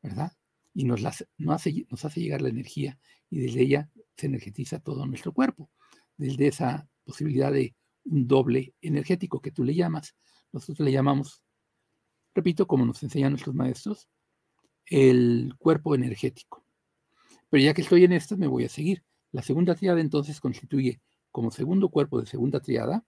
[0.02, 0.32] ¿verdad?
[0.74, 2.98] Y nos, las, hace, nos hace llegar la energía
[3.30, 5.70] y desde ella se energetiza todo nuestro cuerpo.
[6.18, 10.16] Desde esa posibilidad de un doble energético que tú le llamas,
[10.52, 11.44] nosotros le llamamos,
[12.34, 14.10] repito, como nos enseñan nuestros maestros,
[14.86, 16.65] el cuerpo energético.
[17.56, 19.02] Pero ya que estoy en esto, me voy a seguir.
[19.32, 21.00] La segunda triada entonces constituye
[21.32, 23.06] como segundo cuerpo de segunda triada,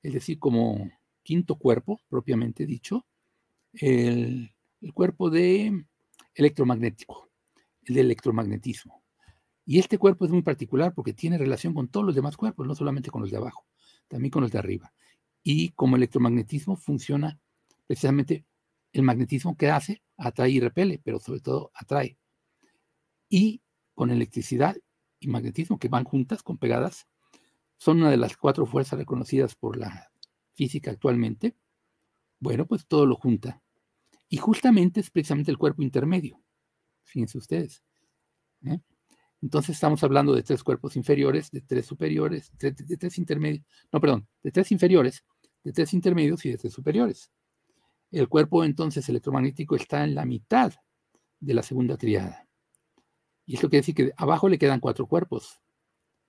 [0.00, 0.92] es decir, como
[1.24, 3.04] quinto cuerpo, propiamente dicho,
[3.72, 4.54] el,
[4.94, 5.86] cuerpo de
[6.36, 7.28] electromagnético,
[7.82, 9.02] el electromagnetismo.
[9.66, 12.76] Y este cuerpo es muy particular porque tiene relación con todos los demás cuerpos, no
[12.76, 13.66] solamente con los de abajo,
[14.06, 14.92] también con los de arriba.
[15.42, 17.40] Y como electromagnetismo funciona
[17.88, 18.46] precisamente
[18.92, 22.16] el magnetismo que hace, atrae y repele, pero sobre todo atrae.
[23.28, 23.62] Y
[23.94, 24.76] con electricidad
[25.20, 27.06] y magnetismo que van juntas, con pegadas,
[27.76, 30.10] son una de las cuatro fuerzas reconocidas por la
[30.52, 31.56] física actualmente.
[32.40, 33.62] Bueno, pues todo lo junta.
[34.28, 36.42] Y justamente es precisamente el cuerpo intermedio.
[37.02, 37.82] Fíjense ustedes.
[38.66, 38.78] ¿eh?
[39.42, 44.00] Entonces estamos hablando de tres cuerpos inferiores, de tres superiores, de, de, tres intermedios, no,
[44.00, 45.24] perdón, de tres inferiores,
[45.62, 47.30] de tres intermedios y de tres superiores.
[48.10, 50.72] El cuerpo entonces electromagnético está en la mitad
[51.40, 52.43] de la segunda triada.
[53.46, 55.60] Y esto quiere decir que abajo le quedan cuatro cuerpos,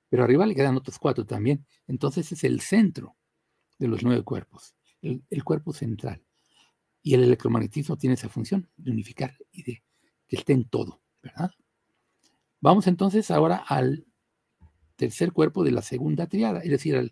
[0.10, 1.66] pero arriba le quedan otros cuatro también.
[1.88, 3.16] Entonces es el centro
[3.80, 6.24] de los nueve cuerpos, el, cuerpo central.
[7.02, 9.84] Y el electromagnetismo tiene esa función de unificar y de
[10.28, 11.52] que esté en todo, ¿verdad?
[12.60, 14.06] Vamos entonces ahora al
[14.96, 17.12] tercer cuerpo de la segunda triada, es decir, al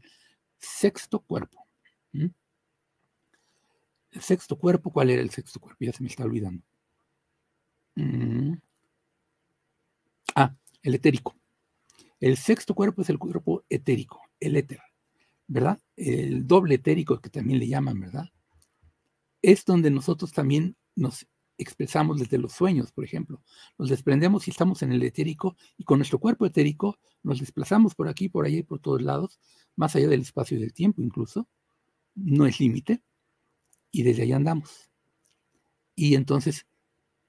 [0.58, 1.68] sexto cuerpo.
[2.12, 2.32] El
[4.22, 5.84] sexto cuerpo, ¿cuál era el sexto cuerpo?
[5.84, 6.64] Ya se me está olvidando.
[7.96, 8.33] Mm.
[10.84, 11.36] El etérico.
[12.20, 14.80] El sexto cuerpo es el cuerpo etérico, el éter,
[15.48, 15.80] ¿verdad?
[15.96, 18.30] El doble etérico que también le llaman, ¿verdad?
[19.42, 23.42] Es donde nosotros también nos expresamos desde los sueños, por ejemplo.
[23.78, 28.08] Nos desprendemos y estamos en el etérico y con nuestro cuerpo etérico nos desplazamos por
[28.08, 29.40] aquí, por allá y por todos lados,
[29.76, 31.48] más allá del espacio y del tiempo incluso.
[32.16, 33.02] No es límite
[33.92, 34.90] y desde ahí andamos.
[35.96, 36.68] Y entonces,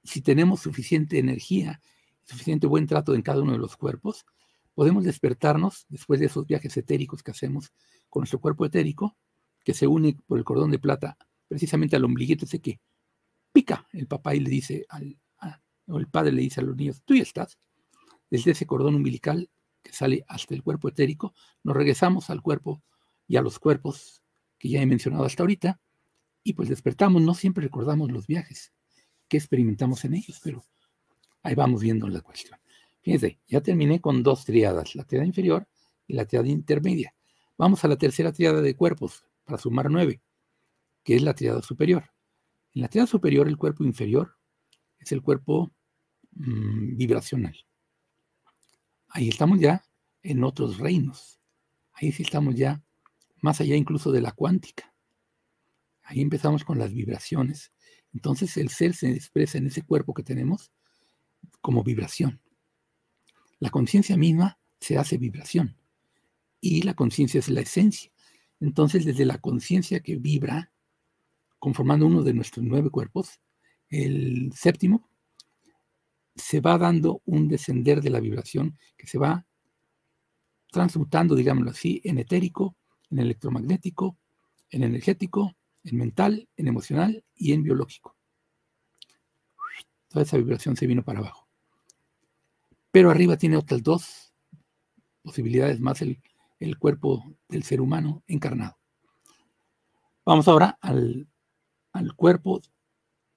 [0.02, 1.80] si tenemos suficiente energía,
[2.24, 4.24] suficiente buen trato en cada uno de los cuerpos,
[4.74, 7.72] podemos despertarnos después de esos viajes etéricos que hacemos
[8.08, 9.16] con nuestro cuerpo etérico,
[9.64, 11.16] que se une por el cordón de plata
[11.48, 12.80] precisamente al ombliguito ese que
[13.52, 15.16] pica el papá y le dice al,
[15.86, 17.58] o el padre le dice a los niños, tú ya estás.
[18.30, 19.50] Desde ese cordón umbilical
[19.82, 22.82] que sale hasta el cuerpo etérico, nos regresamos al cuerpo
[23.28, 24.22] y a los cuerpos
[24.58, 25.80] que ya he mencionado hasta ahorita,
[26.42, 28.72] Y pues despertamos, no siempre recordamos los viajes
[29.28, 30.62] que experimentamos en ellos, pero
[31.44, 32.58] ahí vamos viendo la cuestión.
[33.02, 35.68] Fíjense, ya terminé con dos triadas, la triada inferior
[36.08, 37.14] y la triada intermedia.
[37.56, 40.22] Vamos a la tercera triada de cuerpos para sumar nueve,
[41.04, 42.10] que es la triada superior.
[42.72, 44.36] En la triada superior, el cuerpo inferior
[44.98, 45.70] es el cuerpo
[46.32, 47.54] mm, vibracional.
[49.08, 49.84] Ahí estamos ya
[50.22, 51.38] en otros reinos.
[51.92, 52.82] Ahí sí estamos ya
[53.42, 54.94] más allá incluso de la cuántica.
[56.02, 57.70] Ahí empezamos con las vibraciones.
[58.14, 60.72] Entonces el ser se expresa en ese cuerpo que tenemos
[61.60, 62.40] como vibración.
[63.58, 65.76] La conciencia misma se hace vibración
[66.60, 68.10] y la conciencia es la esencia.
[68.60, 70.72] Entonces desde la conciencia que vibra,
[71.58, 73.40] conformando uno de nuestros nueve cuerpos,
[73.88, 75.08] el séptimo,
[76.34, 79.46] se va dando un descender de la vibración que se va
[80.70, 82.76] transmutando, digámoslo así, en etérico,
[83.10, 84.18] en electromagnético,
[84.70, 85.54] en energético,
[85.84, 88.13] en mental, en emocional y en biológico.
[90.14, 91.48] Toda esa vibración se vino para abajo.
[92.92, 94.32] Pero arriba tiene otras dos
[95.22, 96.22] posibilidades más el,
[96.60, 98.78] el cuerpo del ser humano encarnado.
[100.24, 101.26] Vamos ahora al,
[101.92, 102.62] al cuerpo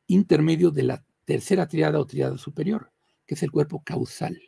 [0.05, 2.91] intermedio de la tercera triada o triada superior,
[3.25, 4.39] que es el cuerpo causal.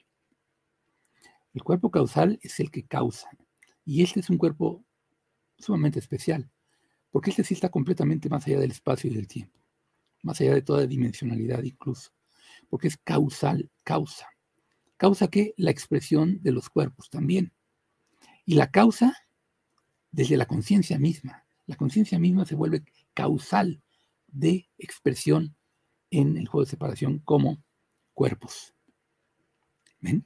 [1.55, 3.27] El cuerpo causal es el que causa.
[3.85, 4.85] Y este es un cuerpo
[5.57, 6.47] sumamente especial,
[7.09, 9.59] porque este sí está completamente más allá del espacio y del tiempo,
[10.21, 12.11] más allá de toda dimensionalidad incluso,
[12.69, 14.27] porque es causal, causa.
[14.97, 17.53] Causa que la expresión de los cuerpos también.
[18.45, 19.15] Y la causa
[20.11, 21.45] desde la conciencia misma.
[21.65, 23.81] La conciencia misma se vuelve causal
[24.27, 25.55] de expresión
[26.11, 27.63] en el juego de separación como
[28.13, 28.73] cuerpos.
[29.99, 30.25] ¿Ven?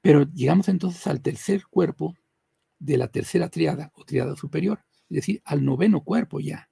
[0.00, 2.14] Pero llegamos entonces al tercer cuerpo
[2.78, 6.68] de la tercera triada o triada superior, es decir, al noveno cuerpo ya,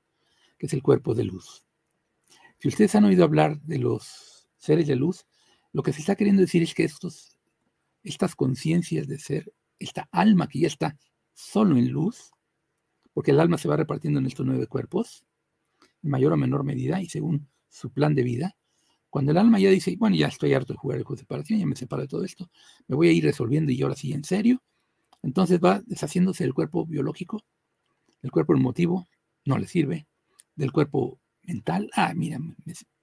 [0.58, 1.64] que es el cuerpo de luz.
[2.58, 4.31] Si ustedes han oído hablar de los
[4.62, 5.26] seres de luz,
[5.72, 7.36] lo que se está queriendo decir es que estos,
[8.04, 10.96] estas conciencias de ser, esta alma que ya está
[11.34, 12.30] solo en luz,
[13.12, 15.24] porque el alma se va repartiendo en estos nueve cuerpos,
[16.02, 18.56] en mayor o menor medida y según su plan de vida,
[19.10, 21.58] cuando el alma ya dice, bueno, ya estoy harto de jugar el juego de separación,
[21.58, 22.48] ya me separo de todo esto,
[22.86, 24.62] me voy a ir resolviendo y ahora sí en serio,
[25.22, 27.42] entonces va deshaciéndose del cuerpo biológico,
[28.22, 29.08] del cuerpo emotivo,
[29.44, 30.06] no le sirve,
[30.54, 32.38] del cuerpo mental, ah, mira,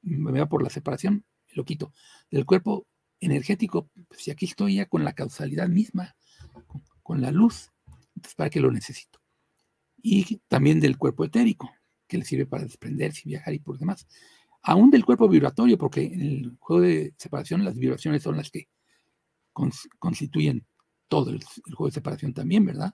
[0.02, 1.94] me, va por la separación, lo quito,
[2.30, 2.88] del cuerpo
[3.20, 6.16] energético, pues si aquí estoy ya con la causalidad misma,
[7.04, 7.72] con, la luz,
[8.36, 9.20] ¿para qué lo necesito?
[10.02, 11.70] Y también del cuerpo etérico,
[12.08, 14.08] que le sirve para desprenderse viajar y por demás.
[14.62, 18.68] Aún del cuerpo vibratorio, porque en el juego de separación las vibraciones son las que
[20.00, 20.66] constituyen
[21.08, 22.94] todo el, juego de separación también, ¿verdad?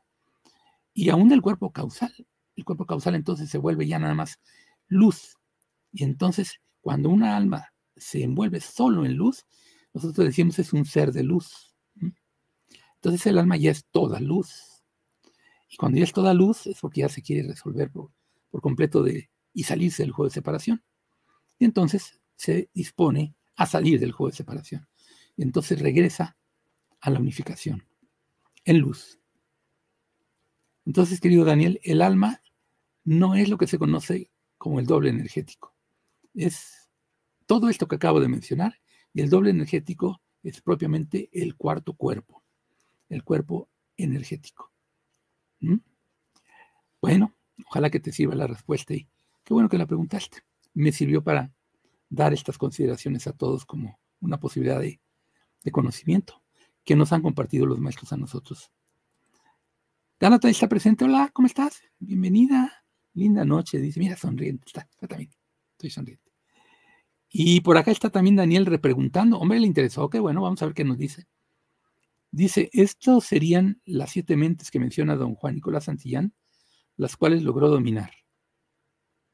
[0.94, 2.14] Y aún del cuerpo causal.
[2.56, 4.40] El cuerpo causal entonces se vuelve ya nada más
[4.88, 5.38] luz.
[5.92, 9.46] Y entonces, cuando una alma se envuelve solo en luz,
[9.94, 11.76] nosotros decimos es un ser de luz.
[12.96, 14.84] Entonces el alma ya es toda luz.
[15.70, 18.12] Y cuando ya es toda luz es porque ya se quiere resolver por,
[18.50, 20.84] por completo de, y salirse del juego de separación.
[21.58, 24.88] Y entonces se dispone a salir del juego de separación.
[25.38, 26.38] Y entonces regresa
[27.00, 27.88] a la unificación,
[28.64, 29.20] en luz.
[30.86, 32.42] Entonces, querido Daniel, el alma
[33.04, 35.76] no es lo que se conoce como el doble energético.
[36.34, 36.85] Es
[37.46, 38.80] todo esto que acabo de mencionar
[39.14, 42.44] y el doble energético es propiamente el cuarto cuerpo,
[43.10, 44.72] el cuerpo energético.
[45.60, 45.78] ¿Mm?
[47.02, 47.36] Bueno,
[47.68, 49.08] Ojalá que te sirva la respuesta y
[49.44, 50.40] qué bueno que la preguntaste.
[50.74, 51.54] Me sirvió para
[52.10, 55.00] dar estas consideraciones a todos como una posibilidad de,
[55.72, 56.44] conocimiento
[56.84, 58.72] que nos han compartido los maestros a nosotros.
[60.20, 61.06] Dánata está presente.
[61.06, 61.82] Hola, ¿cómo estás?
[61.98, 62.86] Bienvenida.
[63.14, 63.80] Linda noche.
[63.80, 64.66] Dice, mira, sonriente.
[64.68, 65.32] Está, está también.
[65.72, 66.25] Estoy sonriente.
[67.38, 69.38] Y por acá está también Daniel repreguntando.
[69.38, 70.10] Hombre, le interesó.
[70.10, 71.28] Qué bueno, vamos a ver qué nos dice.
[72.32, 76.34] Dice, estos serían las siete mentes que menciona don Juan Nicolás Santillán
[76.96, 78.12] las cuales logró dominar.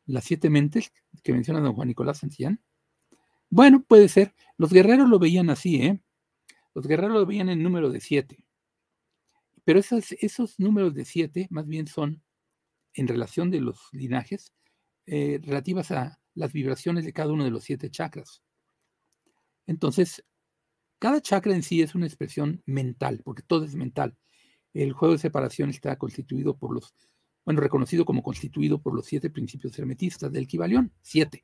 [0.07, 0.91] Las siete mentes
[1.21, 2.59] que menciona don Juan Nicolás Santillán.
[3.51, 4.33] Bueno, puede ser.
[4.57, 6.01] Los guerreros lo veían así, ¿eh?
[6.73, 8.43] Los guerreros lo veían en número de siete.
[9.63, 12.23] Pero esos, esos números de siete más bien son,
[12.95, 14.55] en relación de los linajes,
[15.05, 18.41] eh, relativas a las vibraciones de cada uno de los siete chakras.
[19.67, 20.23] Entonces,
[20.99, 24.17] cada chakra en sí es una expresión mental, porque todo es mental.
[24.73, 26.93] El juego de separación está constituido por los
[27.43, 31.43] bueno, reconocido como constituido por los siete principios hermetistas del Kibalión, siete.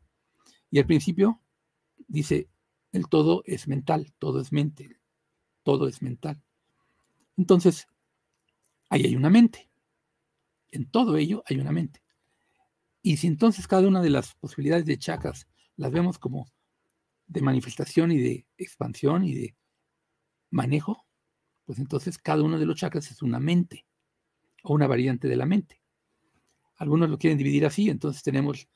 [0.69, 1.41] Y el principio
[2.07, 2.49] dice,
[2.91, 4.99] el todo es mental, todo es mente,
[5.63, 6.41] todo es mental.
[7.35, 7.87] Entonces,
[8.89, 9.69] ahí hay una mente.
[10.69, 12.03] En todo ello hay una mente.
[13.07, 15.47] Y si entonces cada una de las posibilidades de chakras
[15.77, 16.51] las vemos como
[17.25, 19.55] de manifestación y de expansión y de
[20.49, 21.05] manejo,
[21.63, 23.85] pues entonces cada uno de los chakras es una mente
[24.61, 25.81] o una variante de la mente.
[26.75, 28.67] Algunos lo quieren dividir así, entonces tenemos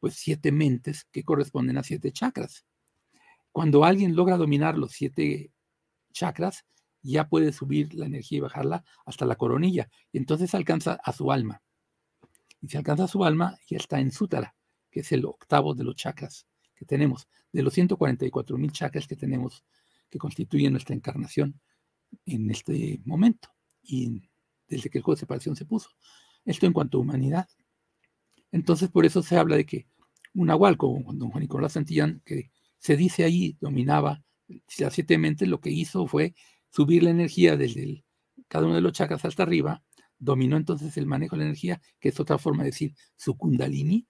[0.00, 2.66] pues siete mentes que corresponden a siete chakras.
[3.52, 5.50] Cuando alguien logra dominar los siete
[6.12, 6.66] chakras,
[7.00, 11.32] ya puede subir la energía y bajarla hasta la coronilla, y entonces alcanza a su
[11.32, 11.62] alma.
[12.62, 14.54] Y si alcanza su alma, ya está en Sutara,
[14.90, 19.16] que es el octavo de los chakras que tenemos, de los 144 mil chakras que
[19.16, 19.64] tenemos
[20.08, 21.60] que constituyen nuestra encarnación
[22.24, 23.48] en este momento
[23.82, 24.22] y
[24.68, 25.90] desde que el juego de separación se puso.
[26.44, 27.48] Esto en cuanto a humanidad.
[28.52, 29.86] Entonces, por eso se habla de que
[30.34, 34.22] un nahual, como don Juan Nicolás Santillán, que se dice ahí, dominaba
[34.78, 36.34] las siete mentes, lo que hizo fue
[36.70, 38.04] subir la energía desde
[38.48, 39.82] cada uno de los chakras hasta arriba,
[40.22, 44.06] dominó entonces el manejo de la energía, que es otra forma de decir su kundalini,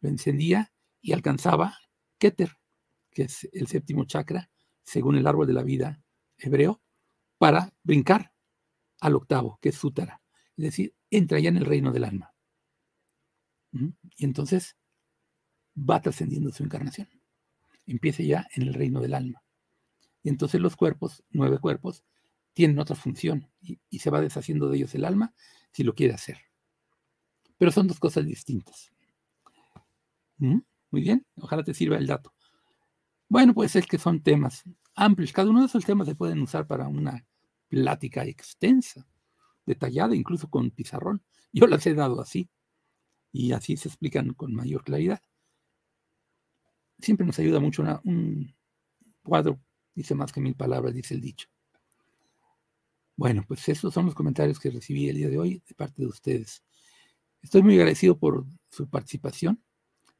[0.00, 1.76] lo encendía y alcanzaba
[2.18, 2.52] Keter,
[3.10, 4.50] que es el séptimo chakra,
[4.84, 6.00] según el árbol de la vida
[6.38, 6.80] hebreo,
[7.38, 8.32] para brincar
[9.00, 10.22] al octavo, que es Sutara.
[10.56, 12.32] Es decir, entra ya en el reino del alma.
[13.72, 14.76] Y entonces
[15.76, 17.08] va trascendiendo su encarnación.
[17.84, 19.42] Empieza ya en el reino del alma.
[20.22, 22.04] Y entonces los cuerpos, nueve cuerpos,
[22.52, 25.34] tienen otra función y, se va deshaciendo de ellos el alma
[25.72, 26.38] si lo quiere hacer.
[27.56, 28.92] Pero son dos cosas distintas.
[30.38, 32.34] Muy bien, ojalá te sirva el dato.
[33.28, 35.32] Bueno, pues es que son temas amplios.
[35.32, 37.24] Cada uno de esos temas se pueden usar para una
[37.68, 39.06] plática extensa,
[39.64, 41.22] detallada, incluso con pizarrón.
[41.52, 42.50] Yo las he dado así
[43.30, 45.22] y así se explican con mayor claridad.
[46.98, 48.54] Siempre nos ayuda mucho un
[49.22, 49.60] cuadro,
[49.94, 51.48] dice más que mil palabras, dice el dicho.
[53.16, 56.08] Bueno, pues esos son los comentarios que recibí el día de hoy de parte de
[56.08, 56.62] ustedes.
[57.42, 59.62] Estoy muy agradecido por su participación,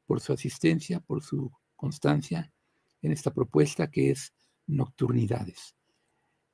[0.05, 2.51] por su asistencia, por su constancia
[3.01, 4.33] en esta propuesta que es
[4.67, 5.75] Nocturnidades.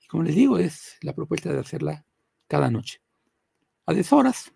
[0.01, 2.05] Y como les digo, es la propuesta de hacerla
[2.47, 3.01] cada noche.
[3.85, 4.51] A deshoras.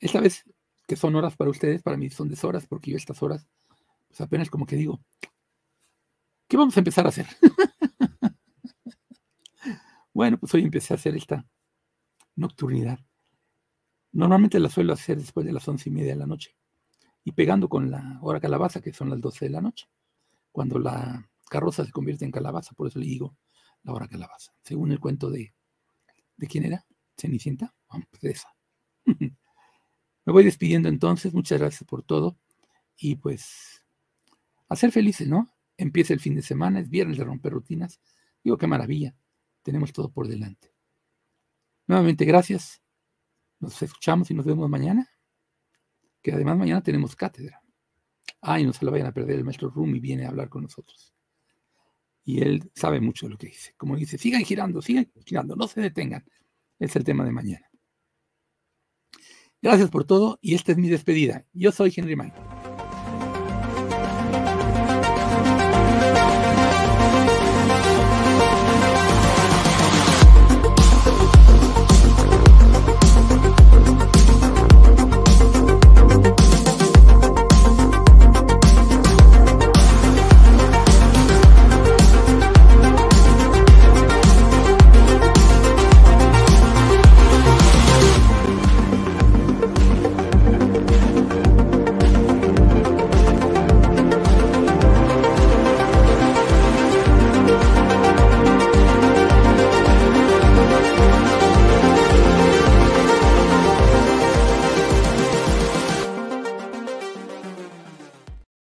[0.00, 0.44] Esta vez
[0.86, 3.46] que son horas para ustedes, para mí son deshoras, porque yo estas horas,
[4.08, 5.00] pues apenas como que digo,
[6.48, 7.26] ¿qué vamos a empezar a hacer?
[10.14, 11.46] bueno, pues hoy empecé a hacer esta
[12.36, 12.98] nocturnidad.
[14.12, 16.54] Normalmente la suelo hacer después de las once y media de la noche
[17.24, 19.88] y pegando con la hora calabaza, que son las doce de la noche,
[20.50, 23.36] cuando la carroza se convierte en calabaza, por eso le digo
[23.84, 25.54] la hora calabaza, según el cuento de,
[26.36, 26.86] ¿de quién era?
[27.16, 28.48] Cenicienta, vamos, pues esa.
[30.24, 32.38] Me voy despidiendo entonces, muchas gracias por todo
[32.96, 33.84] y pues
[34.68, 35.52] a ser felices, ¿no?
[35.76, 38.00] Empieza el fin de semana, es viernes de romper rutinas.
[38.44, 39.14] Digo, qué maravilla,
[39.62, 40.72] tenemos todo por delante.
[41.86, 42.82] Nuevamente, gracias.
[43.58, 45.08] Nos escuchamos y nos vemos mañana,
[46.20, 47.60] que además mañana tenemos cátedra.
[48.40, 51.14] Ay, no se la vayan a perder, el maestro Rumi viene a hablar con nosotros.
[52.24, 53.74] Y él sabe mucho de lo que dice.
[53.76, 56.24] Como dice, sigan girando, sigan girando, no se detengan.
[56.78, 57.70] Es el tema de mañana.
[59.60, 61.46] Gracias por todo y esta es mi despedida.
[61.52, 62.61] Yo soy Henry Mike.